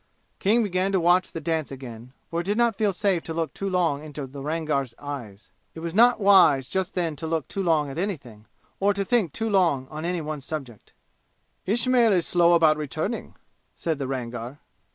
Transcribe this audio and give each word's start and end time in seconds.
King 0.39 0.63
began 0.63 0.91
to 0.93 0.99
watch 0.99 1.31
the 1.31 1.39
dance 1.39 1.69
again, 1.71 2.11
for 2.27 2.39
it 2.41 2.45
did 2.47 2.57
not 2.57 2.75
feel 2.75 2.91
safe 2.91 3.21
to 3.25 3.35
look 3.35 3.53
too 3.53 3.69
long 3.69 4.03
into 4.03 4.25
the 4.25 4.41
Rangar's 4.41 4.95
eyes. 4.97 5.51
It 5.75 5.81
was 5.81 5.93
not 5.93 6.19
wise 6.19 6.67
just 6.67 6.95
then 6.95 7.15
to 7.17 7.27
look 7.27 7.47
too 7.47 7.61
long 7.61 7.87
at 7.87 7.99
anything, 7.99 8.47
or 8.79 8.95
to 8.95 9.05
think 9.05 9.31
too 9.31 9.47
long 9.47 9.87
on 9.91 10.03
any 10.03 10.19
one 10.19 10.41
subject. 10.41 10.93
"Ismail 11.67 12.13
is 12.13 12.25
slow 12.25 12.53
about 12.53 12.77
returning," 12.77 13.35
said 13.75 13.99
the 13.99 14.07
Rangar. 14.07 14.57